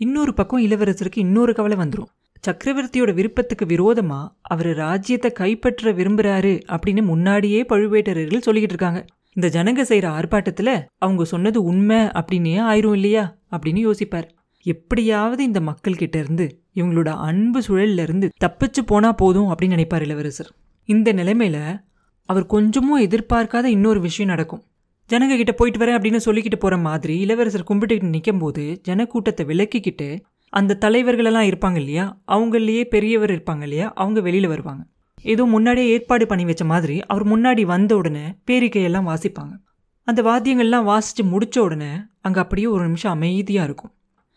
இன்னொரு 0.00 0.34
பக்கம் 0.34 0.64
இளவரசருக்கு 0.64 1.24
இன்னொரு 1.26 1.52
கவலை 1.54 1.76
வந்துடும் 1.78 2.10
சக்கரவர்த்தியோட 2.46 3.10
விருப்பத்துக்கு 3.14 3.64
விரோதமா 3.64 4.18
அவர் 4.42 4.70
ராஜ்யத்தை 4.76 5.30
கைப்பற்ற 5.32 5.92
விரும்புறாரு 5.92 6.52
அப்படின்னு 6.68 7.02
முன்னாடியே 7.02 7.60
பழுவேட்டரர்கள் 7.62 8.44
சொல்லிக்கிட்டு 8.46 8.76
இருக்காங்க. 8.76 9.00
இந்த 9.36 9.48
ஜனங்க 9.56 9.82
செய்யற 9.90 10.06
ஆர்ப்பாட்டத்துல 10.18 10.70
அவங்க 10.98 11.24
சொன்னது 11.24 11.58
உண்மை 11.62 12.00
அப்படின்னே 12.20 12.56
ஆயிரும் 12.70 12.92
இல்லையா 12.92 13.24
அப்படின்னு 13.50 13.80
யோசிப்பார். 13.86 14.28
எப்படியாவது 14.72 15.44
இந்த 15.44 15.60
மக்கள்கிட்ட 15.60 16.16
இருந்து 16.16 16.46
இவங்களோட 16.74 17.08
அன்பு 17.08 17.60
சூழல்ல 17.66 18.02
இருந்து 18.02 18.28
தப்பிச்சு 18.44 18.82
போனா 18.86 19.12
போதும் 19.12 19.50
அப்படின்னு 19.50 19.76
நினைப்பார் 19.76 20.00
இளவரசர். 20.00 20.50
இந்த 20.88 21.12
நிலைமையில 21.12 21.58
அவர் 22.28 22.46
கொஞ்சமும் 22.46 23.02
எதிர்பார்க்காத 23.02 23.64
இன்னொரு 23.64 24.00
விஷயம் 24.00 24.30
நடக்கும். 24.30 24.62
ஜனங்க 25.10 25.36
கிட்ட 25.36 25.52
போயிட்டு 25.52 25.80
வரேன் 25.80 25.98
அப்படின்னு 25.98 26.20
சொல்லிக்கிட்டு 26.24 26.58
போற 26.58 26.76
மாதிரி 26.76 27.18
இளவரசர் 27.18 27.68
கும்பிட்டுக்கிட்டு 27.68 28.08
நிற்கும் 28.08 28.38
போது 28.38 28.80
ஜனக்கூட்டத்தை 28.88 29.44
விலக்கிக்கிட்டு 29.50 30.08
அந்த 30.52 30.78
தலைவர்களெல்லாம் 30.80 31.48
இருப்பாங்க 31.50 31.76
இல்லையா? 31.76 32.20
அவங்களையே 32.28 32.84
பெரியவர் 32.84 33.30
இருப்பாங்க 33.30 33.62
இல்லையா? 33.62 33.92
அவங்க 33.94 34.20
வெளியில 34.20 34.46
வருவாங்க. 34.46 34.82
ஏதோ 35.22 35.44
முன்னாடியே 35.44 35.88
ஏற்பாடு 35.88 36.26
பண்ணி 36.26 36.44
வச்ச 36.44 36.64
மாதிரி 36.64 36.96
அவர் 37.02 37.26
முன்னாடி 37.26 37.62
வந்த 37.62 37.96
உடனே 37.96 38.26
பேரிக்கையெல்லாம் 38.46 39.08
வாசிப்பாங்க. 39.10 39.54
அந்த 40.08 40.22
வாத்தியங்கள்லாம் 40.22 40.88
வாசிச்சு 40.90 41.22
முடிச்ச 41.22 41.58
உடனே 41.58 41.92
அங்கே 42.20 42.40
அப்படியே 42.40 42.66
ஒரு 42.66 42.84
நிமிஷம் 42.84 43.12
அமைதியாக 43.12 43.68
இருக்கும். 43.68 43.92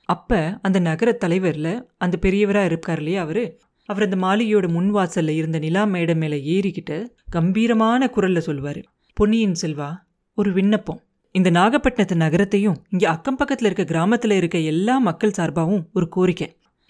அப்போ 0.09 0.39
அந்த 0.61 0.77
நகர 0.79 1.09
தலைவரில் 1.11 1.73
அந்த 1.97 2.15
பெரியவராக 2.21 2.69
இருக்கார் 2.71 2.97
இல்லையா 2.97 3.21
அவர்? 3.21 3.43
அவர் 3.89 4.05
அந்த 4.07 4.17
மாளிகையோட 4.17 4.65
முன் 4.67 4.89
வாசலில் 4.89 5.37
இருந்த 5.37 5.57
நிலா 5.59 5.83
மேடை 5.85 6.15
மேலே 6.15 6.37
ஏறிக்கிட்டு 6.55 6.97
கம்பீரமான 7.29 8.09
குரல்ல 8.15 8.39
சொல்லுவார் 8.39 8.79
பொன்னியின் 9.17 9.55
செல்வா 9.61 9.89
ஒரு 10.37 10.49
விண்ணப்பம். 10.53 10.99
இந்த 11.35 11.49
நாகப்பட்டினத்து 11.51 12.15
நகரத்தையும் 12.15 12.77
இங்கே 12.89 13.05
அக்கம் 13.05 13.35
பக்கத்தில் 13.35 13.67
இருக்க 13.67 13.83
கிராமத்தில் 13.83 14.31
இருக்க 14.31 14.57
எல்லா 14.71 14.95
மக்கள் 14.99 15.35
சார்பாகவும் 15.37 15.83
ஒரு 15.93 16.07
கோரிக்கை. 16.09 16.47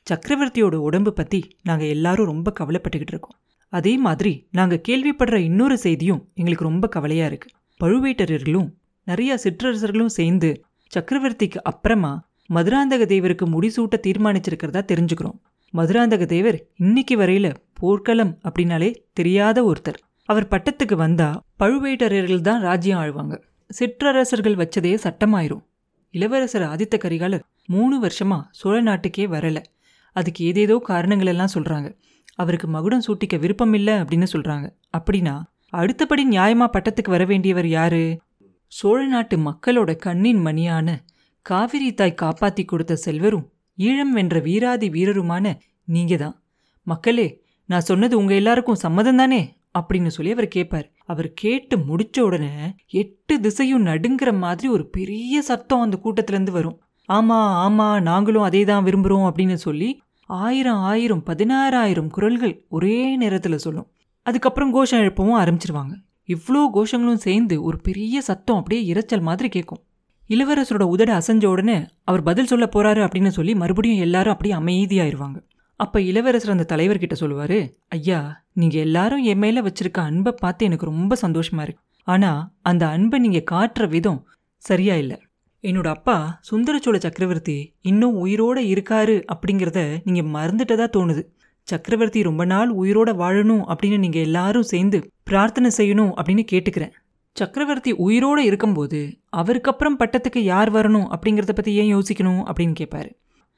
சக்கரவர்த்தியோட 0.07 0.75
உடம்பு 0.87 1.11
பற்றி 1.13 1.39
நாங்கள் 1.63 1.87
எல்லாரும் 1.87 2.25
ரொம்ப 2.25 2.53
கவலைப்பட்டுக்கிட்டு 2.59 3.13
இருக்கோம். 3.15 3.37
அதே 3.73 3.93
மாதிரி 3.97 4.33
நாங்கள் 4.51 4.83
கேள்விப்படுற 4.87 5.37
இன்னொரு 5.41 5.77
செய்தியும் 5.77 6.21
எங்களுக்கு 6.33 6.69
ரொம்ப 6.69 6.87
கவலையாக 6.87 7.29
இருக்கு. 7.31 7.49
பழுவேட்டரர்களும் 7.79 8.69
நிறைய 9.07 9.31
சிற்றரசர்களும் 9.43 10.15
சேர்ந்து 10.17 10.49
சக்கரவர்த்திக்கு 10.91 11.59
அப்புறமா 11.63 12.13
மதுராந்தக 12.49 13.05
தேவருக்கு 13.05 13.45
முடிசூட்ட 13.45 13.95
தீர்மானிச்சிருக்கிறதா 14.07 14.81
தெரிஞ்சுக்கிறோம். 14.91 15.39
மதுராந்தக 15.73 16.25
தேவர் 16.25 16.65
இன்னைக்கு 16.75 17.17
வரையில 17.17 17.55
போர்க்களம் 17.73 18.39
அப்படின்னாலே 18.43 18.95
தெரியாத 19.13 19.57
ஒருத்தர். 19.63 19.99
அவர் 20.25 20.47
பட்டத்துக்கு 20.47 20.95
வந்தா 20.95 21.41
பழுவேட்டரர்கள் 21.59 22.41
தான் 22.41 22.61
ராஜ்யம் 22.61 22.99
ஆழ்வாங்க. 22.99 23.41
சிற்றரசர்கள் 23.69 24.55
வச்சதே 24.55 24.93
சட்டமாயிரும். 25.03 25.63
இளவரசர் 26.11 26.61
ஆதித்த 26.61 26.97
கரிகாலர் 26.97 27.43
மூணு 27.65 27.95
வருஷமா 28.03 28.39
சோழ 28.51 28.81
நாட்டுக்கே 28.81 29.27
வரல. 29.27 29.63
அதுக்கு 30.11 30.45
ஏதேதோ 30.45 30.77
காரணங்கள் 30.83 31.27
எல்லாம் 31.27 31.53
சொல்றாங்க. 31.53 31.97
அவருக்கு 32.35 32.67
மகுடம் 32.67 33.05
சூட்டிக்க 33.07 33.39
விருப்பம் 33.39 33.73
இல்லை 33.73 33.93
அப்படின்னு 33.93 34.27
சொல்றாங்க. 34.33 34.67
அப்படின்னா 34.97 35.41
அடுத்தபடி 35.69 36.27
நியாயமா 36.29 36.67
பட்டத்துக்கு 36.73 37.09
வர 37.09 37.25
வேண்டியவர் 37.25 37.65
யாரு? 37.65 38.19
சோழ 38.67 39.05
நாட்டு 39.05 39.37
மக்களோட 39.37 39.95
கண்ணின் 39.95 40.41
மணியான 40.45 40.97
காவிரி 41.45 41.93
தாய் 41.93 42.19
காப்பாத்தி 42.21 42.65
கொடுத்த 42.65 42.95
செல்வரும் 42.95 43.45
ஈழம் 43.77 44.11
வென்ற 44.11 44.39
வீராதி 44.39 44.87
வீரருமான 44.89 45.53
நீங்க 45.87 46.17
தான் 46.17 46.35
மக்களே 46.83 47.27
நான் 47.69 47.81
சொன்னது 47.81 48.17
உங்க 48.17 48.33
எல்லாருக்கும் 48.33 48.75
சம்மதம் 48.75 49.15
தானே 49.15 49.39
அப்படின்னு 49.79 50.07
சொல்லி 50.07 50.31
அவர் 50.31 50.47
கேட்பார் 50.47 50.87
அவர் 51.05 51.33
கேட்டு 51.33 51.77
முடிச்ச 51.77 52.19
உடனே 52.19 52.51
எட்டு 52.87 53.39
திசையும் 53.39 53.85
நடுங்கிற 53.85 54.37
மாதிரி 54.37 54.67
ஒரு 54.67 54.85
பெரிய 54.87 55.41
சத்தம் 55.41 55.81
அந்த 55.81 55.97
கூட்டத்திலேருந்து 56.03 56.49
வரும். 56.49 56.77
ஆமா 57.09 57.39
ஆமா 57.65 58.01
நாங்களும் 58.01 58.41
அதே 58.41 58.63
தான் 58.63 58.85
விரும்புறோம் 58.85 59.27
அப்படின்னு 59.29 59.53
சொல்லி 59.53 59.89
ஆயிரம் 60.29 60.81
ஆயிரம் 60.83 61.23
பதினாறாயிரம் 61.25 62.09
குரல்கள் 62.09 62.65
ஒரே 62.69 63.15
நேரத்தில் 63.15 63.57
சொல்லும். 63.57 63.87
அதுக்கப்புறம் 64.25 64.73
கோஷம் 64.73 64.99
எழுப்பவும் 64.99 65.39
ஆரம்பிச்சிருவாங்க. 65.41 65.93
இவ்வளோ 66.29 66.63
கோஷங்களும் 66.73 67.23
சேர்ந்து 67.27 67.63
ஒரு 67.63 67.77
பெரிய 67.77 68.21
சத்தம் 68.21 68.57
அப்படியே 68.57 68.81
இரைச்சல் 68.93 69.21
மாதிரி 69.21 69.49
கேட்கும் 69.49 69.81
இளவரசரோட 70.29 70.83
உதட 70.93 71.11
அசைஞ்ச 71.19 71.45
உடனே 71.45 71.75
அவர் 72.03 72.23
பதில் 72.23 72.45
சொல்ல 72.45 72.65
போறாரு 72.75 73.01
அப்படின்னு 73.05 73.27
சொல்லி 73.27 73.55
மறுபடியும் 73.55 73.99
எல்லாரும் 73.99 74.33
அப்படியே 74.33 74.55
அமைதியாயிருவாங்க. 74.59 75.39
அப்ப 75.79 76.01
இளவரசர் 76.01 76.51
அந்த 76.51 76.65
தலைவர்கிட்ட 76.75 77.15
சொல்லுவாரு 77.19 77.57
ஐயா 77.87 78.19
நீங்க 78.53 78.77
எல்லாரும் 78.77 79.23
என் 79.23 79.37
மேல 79.37 79.61
வச்சிருக்க 79.61 79.99
அன்பை 79.99 80.33
பார்த்து 80.37 80.65
எனக்கு 80.65 80.85
ரொம்ப 80.85 81.17
சந்தோஷமா 81.21 81.61
இருக்கு. 81.61 81.81
ஆனா 82.07 82.31
அந்த 82.61 82.87
அன்பை 82.87 83.19
நீங்க 83.19 83.41
காட்டுற 83.51 83.87
விதம் 83.89 84.21
சரியா 84.57 84.95
இல்லை. 84.95 85.17
என்னோட 85.63 85.87
அப்பா 85.87 86.39
சுந்தரச்சோழ 86.51 86.97
சக்கரவர்த்தி 86.97 87.57
இன்னும் 87.81 88.25
உயிரோட 88.25 88.59
இருக்காரு 88.75 89.15
அப்படிங்கிறத 89.33 89.79
நீங்க 90.03 90.21
மறந்துட்டதா 90.37 90.87
தோணுது. 90.97 91.23
சக்கரவர்த்தி 91.67 92.23
ரொம்ப 92.23 92.43
நாள் 92.45 92.69
உயிரோட 92.75 93.09
வாழணும் 93.23 93.63
அப்படின்னு 93.71 93.97
நீங்க 93.97 94.19
எல்லாரும் 94.19 94.69
சேர்ந்து 94.73 94.99
பிரார்த்தனை 95.23 95.71
செய்யணும் 95.77 96.13
அப்படின்னு 96.19 96.45
கேட்டுக்கிறேன். 96.51 96.93
சக்கரவர்த்தி 97.35 97.91
உயிரோட 98.05 98.39
இருக்கும்போது 98.39 98.99
அவருக்கு 99.29 99.71
அப்புறம் 99.71 99.97
பட்டத்துக்கு 99.99 100.41
யார் 100.43 100.69
வரணும் 100.73 101.07
அப்படிங்கிறத 101.13 101.53
பற்றி 101.53 101.73
ஏன் 101.73 101.91
யோசிக்கணும் 101.95 102.41
அப்படின்னு 102.49 102.71
கேட்பார் 102.71 103.09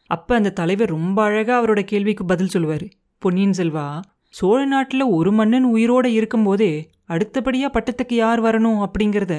அப்போ 0.09 0.35
அந்த 0.35 0.49
தலைவர் 0.49 0.89
ரொம்ப 0.89 1.23
அழகாக 1.23 1.57
அவரோட 1.59 1.81
கேள்விக்கு 1.81 2.23
பதில் 2.25 2.47
சொல்லுவார். 2.47 2.85
பொன்னியின் 3.21 3.57
செல்வா 3.57 3.85
சோழ 4.33 4.65
நாட்டில் 4.65 5.05
ஒரு 5.17 5.31
மன்னன் 5.31 5.67
உயிரோட 5.75 6.05
இருக்கும்போதே 6.05 6.71
அடுத்தபடியாக 7.05 7.71
பட்டத்துக்கு 7.75 8.15
யார் 8.15 8.41
வரணும் 8.41 8.79
அப்படிங்கிறத 8.85 9.35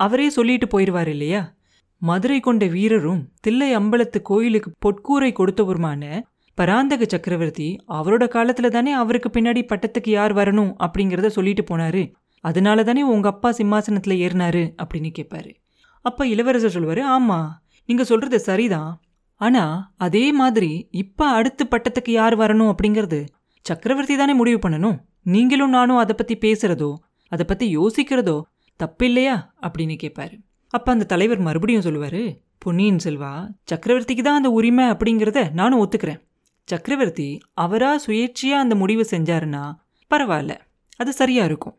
அவரே 0.00 0.28
சொல்லிட்டு 0.28 0.66
போயிடுவார் 0.72 1.06
இல்லையா? 1.06 1.42
மதுரை 2.02 2.38
கொண்ட 2.40 2.64
வீரரும் 2.66 3.22
தில்லை 3.40 3.68
அம்பலத்து 3.76 4.18
கோயிலுக்கு 4.22 4.70
பொற்கூரை 4.84 5.30
கொடுத்தவருமான 5.32 6.02
பராந்தக 6.58 7.04
சக்கரவர்த்தி 7.04 7.68
அவரோட 7.88 8.24
காலத்தில் 8.28 8.74
தானே 8.76 8.92
அவருக்கு 8.92 9.30
பின்னாடி 9.30 9.62
பட்டத்துக்கு 9.72 10.10
யார் 10.10 10.34
வரணும் 10.34 10.72
அப்படிங்கிறத 10.84 11.26
சொல்லிட்டு 11.26 11.62
போனாரு. 11.62 12.02
அதனால 12.48 12.82
தானே 12.88 13.02
உங்கள் 13.14 13.32
அப்பா 13.32 13.50
சிம்மாசனத்தில் 13.58 14.20
ஏறினாரு 14.24 14.64
அப்படின்னு 14.82 15.10
கேட்பாரு 15.18 15.52
அப்போ 16.04 16.22
இளவரசர் 16.32 16.74
சொல்லுவாரு 16.76 17.02
ஆமாம் 17.14 17.48
நீங்கள் 17.88 18.08
சொல்கிறது 18.10 18.38
சரிதான். 18.48 18.92
ஆனால் 19.40 19.74
அதே 20.06 20.24
மாதிரி 20.40 20.70
இப்போ 21.02 21.24
அடுத்த 21.38 21.66
பட்டத்துக்கு 21.72 22.12
யார் 22.18 22.34
வரணும் 22.42 22.70
அப்படிங்கிறது 22.72 23.18
சக்கரவர்த்தி 23.66 24.14
தானே 24.16 24.34
முடிவு 24.40 24.58
பண்ணணும். 24.64 24.98
நீங்களும் 25.34 25.74
நானும் 25.76 26.00
அதை 26.02 26.14
பற்றி 26.14 26.34
பேசுகிறதோ 26.44 26.90
அதை 27.32 27.44
பற்றி 27.46 27.66
யோசிக்கிறதோ 27.78 28.36
தப்பில்லையா? 28.80 29.36
அப்படின்னு 29.66 29.96
கேட்பாரு 30.02 30.36
அப்போ 30.74 30.88
அந்த 30.94 31.08
தலைவர் 31.12 31.40
மறுபடியும் 31.46 31.86
சொல்லுவார் 31.86 32.22
பொன்னியின் 32.64 33.02
செல்வா 33.04 33.32
சக்கரவர்த்திக்கு 33.70 34.22
தான் 34.26 34.38
அந்த 34.40 34.50
உரிமை 34.58 34.84
அப்படிங்கிறத 34.92 35.40
நானும் 35.60 35.82
ஒத்துக்கிறேன். 35.82 36.20
சக்கரவர்த்தி 36.68 37.28
அவராக 37.64 38.02
சுயேட்சையாக 38.06 38.64
அந்த 38.64 38.74
முடிவு 38.82 39.04
செஞ்சாருன்னா 39.10 39.64
பரவாயில்ல 40.10 40.54
அது 41.00 41.10
சரியாக 41.20 41.50
இருக்கும். 41.50 41.76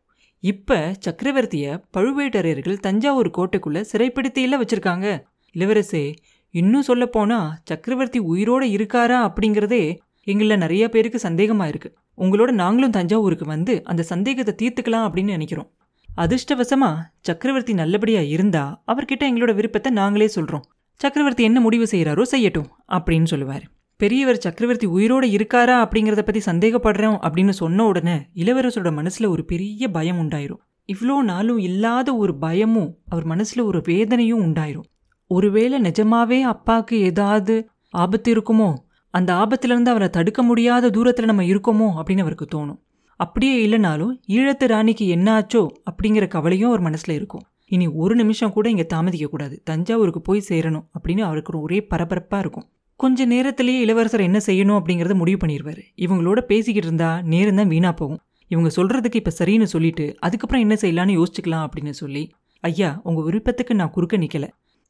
இப்ப 0.49 0.75
சக்கரவர்த்திய 1.05 1.65
பழுவேட்டரையர்கள் 1.95 2.81
தஞ்சாவூர் 2.85 3.29
கோட்டைக்குள்ள 3.37 3.79
சிறைப்படுத்தியில 3.91 4.59
வச்சிருக்காங்க. 4.61 5.07
இளவரசே 5.55 6.03
இன்னும் 6.53 6.85
சொல்ல 6.89 7.05
போனா 7.05 7.39
சக்கரவர்த்தி 7.63 8.19
உயிரோட 8.33 8.63
இருக்காரா 8.75 9.17
அப்படிங்கிறதே 9.27 9.83
எங்கள 10.27 10.57
நிறைய 10.57 10.83
பேருக்கு 10.89 11.19
சந்தேகமா 11.27 11.65
இருக்கு. 11.67 11.89
உங்களோட 12.17 12.51
நாங்களும் 12.61 12.95
தஞ்சாவூருக்கு 12.97 13.45
வந்து 13.45 13.73
அந்த 13.83 14.03
சந்தேகத்தை 14.03 14.53
தீர்த்துக்கலாம் 14.61 15.07
அப்படின்னு 15.07 15.35
நினைக்கிறோம். 15.35 15.69
அதிர்ஷ்டவசமா 16.09 16.91
சக்கரவர்த்தி 17.21 17.73
நல்லபடியா 17.73 18.21
இருந்தா 18.35 18.63
அவர்கிட்ட 18.91 19.23
எங்களோட 19.29 19.53
விருப்பத்தை 19.55 19.91
நாங்களே 19.91 20.29
சொல்றோம். 20.35 20.65
சக்கரவர்த்தி 21.01 21.43
என்ன 21.43 21.59
முடிவு 21.59 21.87
செய்கிறாரோ 21.91 22.23
செய்யட்டும் 22.31 22.69
அப்படின்னு 22.97 23.29
சொல்லுவார். 23.33 23.65
பெரியவர் 23.99 24.39
சக்கரவர்த்தி 24.39 24.85
உயிரோடு 24.85 25.27
இருக்காரா 25.27 25.75
அப்படிங்கிறத 25.83 26.21
பற்றி 26.21 26.41
சந்தேகப்படுறோம் 26.45 27.15
அப்படின்னு 27.21 27.49
சொன்ன 27.49 27.85
உடனே 27.85 28.17
இளவரசரோட 28.35 28.93
மனசில் 28.93 29.27
ஒரு 29.27 29.45
பெரிய 29.45 29.89
பயம் 29.89 30.19
உண்டாயிரும். 30.19 30.61
இவ்வளோ 30.89 31.15
நாளும் 31.23 31.57
இல்லாத 31.57 32.15
ஒரு 32.15 32.37
பயமும் 32.37 32.91
அவர் 33.05 33.25
மனசில் 33.25 33.63
ஒரு 33.63 33.81
வேதனையும் 33.85 34.43
உண்டாயிரும். 34.43 34.87
ஒருவேளை 35.27 35.81
நிஜமாவே 35.81 36.41
அப்பாவுக்கு 36.41 36.99
ஏதாவது 36.99 37.69
ஆபத்து 37.89 38.29
இருக்குமோ? 38.35 38.69
அந்த 39.13 39.33
ஆபத்துலேருந்து 39.33 39.87
அவரை 39.87 40.09
தடுக்க 40.09 40.43
முடியாத 40.43 40.89
தூரத்தில் 40.89 41.25
நம்ம 41.25 41.43
இருக்கோமோ 41.43 41.89
அப்படின்னு 41.97 42.19
அவருக்கு 42.19 42.47
தோணும். 42.55 42.79
அப்படியே 43.15 43.67
இல்லைனாலும் 43.67 44.13
ஈழத்து 44.27 44.65
ராணிக்கு 44.67 45.07
என்ன 45.07 45.27
ஆச்சோ 45.39 45.67
அப்படிங்கிற 45.91 46.27
கவலையும் 46.27 46.69
அவர் 46.69 46.81
மனசில் 46.81 47.15
இருக்கும். 47.15 47.45
இனி 47.65 47.87
ஒரு 47.87 48.15
நிமிஷம் 48.15 48.51
கூட 48.51 48.69
இங்கே 48.69 48.87
தாமதிக்கக்கூடாது 48.93 49.55
தஞ்சாவூருக்கு 49.63 50.21
போய் 50.21 50.47
சேரணும் 50.49 50.85
அப்படின்னு 50.97 51.19
அவருக்கு 51.19 51.61
ஒரே 51.61 51.79
பரபரப்பாக 51.81 52.39
இருக்கும். 52.39 52.67
கொஞ்ச 52.99 53.25
நேரத்திலேயே 53.25 53.79
இளவரசர் 53.79 54.23
என்ன 54.27 54.39
செய்யணும் 54.45 54.77
அப்படிங்கறத 54.79 55.15
முடிவு 55.15 55.39
பண்ணிடுவாரு 55.41 55.81
இவங்களோட 56.05 56.39
பேசிக்கிட்டு 56.51 56.89
இருந்தா 56.89 57.09
நேரம் 57.21 57.59
தான் 57.59 57.71
வீணா 57.73 57.91
போகும். 57.91 58.21
இவங்க 58.51 58.69
சொல்றதுக்கு 58.77 59.19
இப்ப 59.21 59.33
சரின்னு 59.39 59.67
சொல்லிட்டு 59.73 60.05
அதுக்கப்புறம் 60.19 60.63
என்ன 60.65 60.75
செய்யலாம்னு 60.81 61.17
யோசிச்சுக்கலாம் 61.19 61.65
அப்படின்னு 61.67 61.93
சொல்லி 62.01 62.23
ஐயா 62.63 62.89
உங்க 63.03 63.21
விருப்பத்துக்கு 63.21 63.73
நான் 63.75 63.93
குறுக்க 63.95 64.17
நிக்கல. 64.17 64.45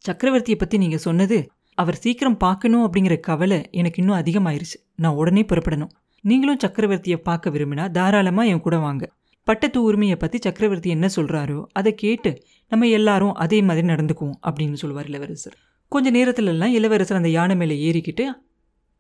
சக்கரவர்த்தியை 0.06 0.58
பத்தி 0.60 0.78
நீங்க 0.78 0.98
சொன்னது 1.08 1.38
அவர் 1.78 2.00
சீக்கிரம் 2.04 2.40
பார்க்கணும் 2.46 2.86
அப்படிங்கிற 2.86 3.16
கவலை 3.20 3.60
எனக்கு 3.72 4.02
இன்னும் 4.02 4.20
அதிகமாயிருச்சு. 4.22 4.78
நான் 4.96 5.20
உடனே 5.22 5.46
புறப்படணும். 5.52 5.92
நீங்களும் 6.24 6.64
சக்கரவர்த்தியை 6.66 7.20
பார்க்க 7.30 7.56
விரும்பினா 7.56 7.86
தாராளமாக 7.92 8.52
என் 8.54 8.66
கூட 8.68 8.78
வாங்க. 8.88 9.04
பட்டத்து 9.48 9.80
உரிமையை 9.84 10.16
பற்றி 10.16 10.38
சக்கரவர்த்தி 10.46 10.90
என்ன 10.90 11.08
சொல்கிறாரோ 11.16 11.60
அதை 11.74 11.92
கேட்டு 11.96 12.32
நம்ம 12.72 12.88
எல்லாரும் 13.00 13.38
அதே 13.44 13.62
மாதிரி 13.62 13.88
நடந்துக்குவோம் 13.88 14.38
அப்படின்னு 14.48 14.80
சொல்லுவார் 14.82 15.10
இளவரசர். 15.12 15.58
கொஞ்ச 15.90 16.12
நேரத்துலலாம் 16.12 16.76
இளவரசர் 16.78 17.18
அந்த 17.18 17.30
யானை 17.30 17.56
மேலே 17.56 17.76
ஏறிக்கிட்டு 17.88 18.26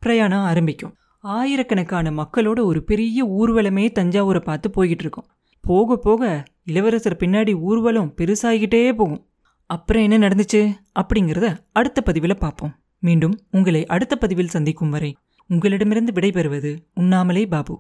பிரயாணம் 0.01 0.45
ஆரம்பிக்கும். 0.51 0.93
ஆயிரக்கணக்கான 1.19 2.11
மக்களோட 2.11 2.59
ஒரு 2.63 2.83
பெரிய 2.83 3.25
ஊர்வலமே 3.39 3.85
தஞ்சாவூரை 3.99 4.41
பார்த்து 4.41 4.67
போய்கிட்டு 4.75 5.03
இருக்கோம் 5.05 5.27
போக 5.63 5.97
போக 5.97 6.43
இளவரசர் 6.63 7.19
பின்னாடி 7.19 7.53
ஊர்வலம் 7.59 8.13
பெருசாகிக்கிட்டே 8.17 8.81
போகும். 8.93 9.23
அப்புறம் 9.69 10.03
என்ன 10.03 10.17
நடந்துச்சு 10.27 10.61
அப்படிங்கிறத 10.99 11.47
அடுத்த 11.71 12.01
பதிவில் 12.01 12.37
பார்ப்போம். 12.37 12.73
மீண்டும் 12.99 13.35
உங்களை 13.51 13.85
அடுத்த 13.85 14.15
பதிவில் 14.15 14.53
சந்திக்கும் 14.55 14.89
வரை 14.89 15.11
உங்களிடமிருந்து 15.49 16.11
விடைபெறுவது 16.11 16.71
உண்ணாமலே 16.93 17.45
பாபு. 17.45 17.75